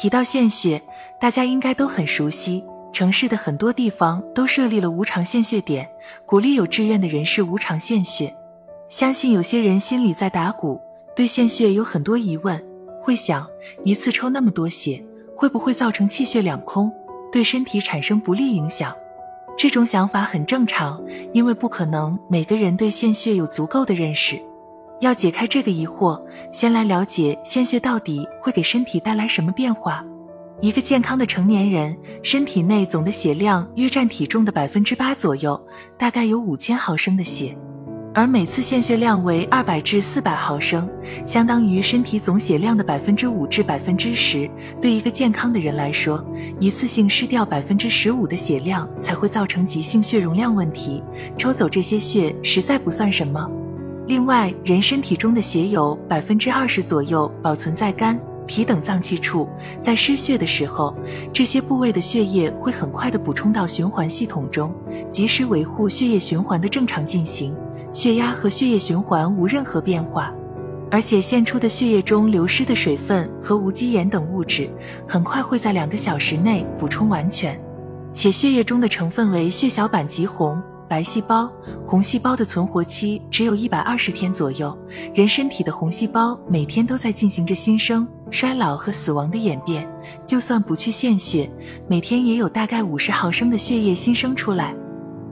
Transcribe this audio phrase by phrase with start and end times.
[0.00, 0.80] 提到献血，
[1.18, 5.86] 大家应该都很熟悉，城市的很多地方都设立了无偿献血点，
[6.24, 8.34] 鼓励有志愿的人士无偿献血。
[8.88, 10.80] 相信有些人心里在打鼓，
[11.14, 12.58] 对献血有很多疑问，
[13.02, 13.46] 会想
[13.84, 15.04] 一次抽那么多血，
[15.36, 16.90] 会不会造成气血两空，
[17.30, 18.96] 对身体产生不利影响？
[19.54, 20.98] 这种想法很正常，
[21.34, 24.40] 因为不可能每个人对献血有足够的认识。
[25.00, 26.20] 要解开这个疑惑，
[26.52, 30.04] 先来了解献血到底会给身体带来什么变化。
[30.60, 35.58] 一个健康的成年人身体内总的血量约占体重的百分之八左右，
[35.96, 37.56] 大概有五千毫升的血。
[38.12, 40.86] 而每次献血量为二百至四百毫升，
[41.24, 44.50] 相当于身体总血量的百分之五至百分之十。
[44.82, 46.22] 对一个健康的人来说，
[46.58, 51.02] 一次性失掉百分之十五的血量才会造成急性血容量问题。
[51.38, 53.50] 抽走这些血实在不算什么。
[54.10, 59.48] 另外，人身体中的血有百分之二十左右保存在肝、脾等脏器处，
[59.80, 60.92] 在失血的时候，
[61.32, 64.74] 这些部位的血液会很快的补充到循环系统中，
[65.12, 67.54] 及时维护血液循环的正常进行，
[67.92, 70.34] 血压和血液循环无任何变化。
[70.90, 74.68] 而且，献出的血液中流失的水分和无机盐等物质，
[75.06, 77.56] 很快会在两个小时内补充完全，
[78.12, 80.60] 且血液中的成分为血小板极红。
[80.90, 81.48] 白细胞、
[81.86, 84.76] 红细胞的存活期只有一百二十天左右。
[85.14, 89.88] 人身体的红细胞每天都在进行着新生、衰老和死亡的演变。
[90.26, 91.48] 就算不去献血，
[91.86, 94.74] 每天也有大概五十毫升的血液新生出来。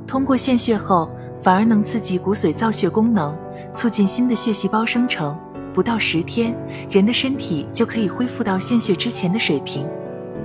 [0.07, 1.11] 通过献血后，
[1.43, 3.37] 反而能刺激骨髓造血功能，
[3.75, 5.37] 促进新的血细胞生成。
[5.75, 6.57] 不到十天，
[6.89, 9.85] 人的身体就可以恢复到献血之前的水平。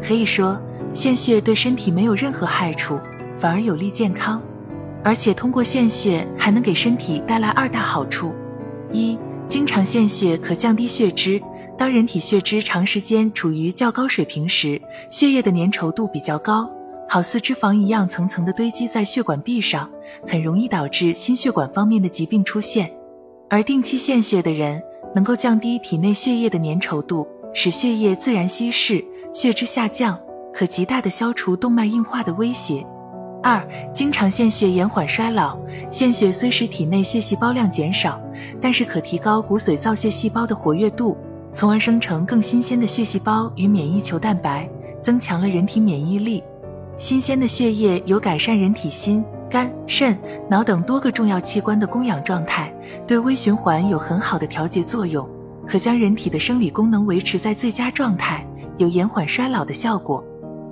[0.02, 0.59] 可以说，
[0.92, 2.98] 献血对身体没有任何害处，
[3.38, 4.42] 反而有利健康。
[5.04, 8.34] 而且通过献血还能给身体带来二大好处：
[8.92, 11.42] 一、经常献血可降低血脂。
[11.76, 14.80] 当人体血脂长时间处于较高水平时，
[15.10, 16.70] 血液的粘稠度比较高，
[17.10, 19.89] 好似脂肪一样层层的堆积在血管壁上，
[20.27, 22.89] 很容易导致心血管方面的疾病出现。
[23.50, 24.82] 而定期献血的人
[25.16, 30.17] 能够降低体内血液的粘稠度，使血液自然稀释，血脂下降，
[30.54, 32.86] 可极大的消除动脉硬化的威胁。
[33.43, 33.61] 二、
[33.93, 35.58] 经常献血延缓衰老。
[35.92, 38.20] 献血虽使体内血细胞量减少，
[38.61, 41.17] 但是可提高骨髓造血细胞的活跃度，
[41.53, 44.67] 从而生成更新鲜的血细胞与免疫球蛋白，
[45.02, 46.42] 增强了人体免疫力。
[46.98, 50.17] 新鲜的血液有改善人体心、肝、肾、
[50.49, 52.73] 脑等多个重要器官的供氧状态，
[53.05, 55.27] 对微循环有很好的调节作用，
[55.67, 60.23] 可将人体的生理功能维持在最佳状态，有延缓衰老的效果。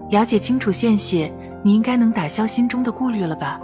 [0.10, 1.30] 了解清楚献血。
[1.64, 3.60] 你应该能打消心中的顾虑了吧？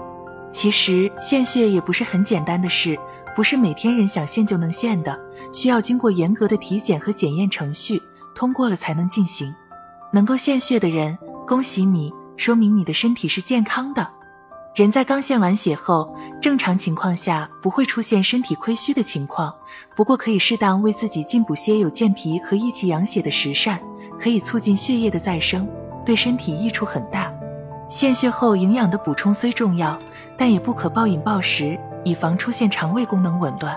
[0.52, 2.97] 其实献血也不是很简单的事，
[3.35, 5.19] 不是每天人想献就能献的，
[5.53, 8.02] 需要经过严格的体检和检验程序，
[8.34, 9.53] 通过了才能进行。
[10.12, 14.08] 能够献血的人，恭喜你，说明你的身体是健康的。
[14.74, 19.53] 人在刚献完血后，正常情况下不会出现身体亏虚的情况，
[19.96, 23.79] 不过可以适当为自己进补些有健脾和益气养血的食膳，
[24.19, 25.68] 可以促进血液的再生，
[26.06, 27.27] 对身体益处很大。
[27.90, 29.98] 献血后营养的补充虽重要，
[30.36, 33.75] 但也不可暴饮暴食，以防出现肠胃功能紊乱。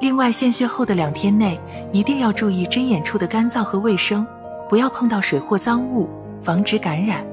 [0.00, 1.60] 另外，献血后的两天内
[1.92, 4.26] 一定要注意针眼处的干燥和卫生，
[4.68, 6.08] 不要碰到水或脏物，
[6.42, 7.24] 防止感染。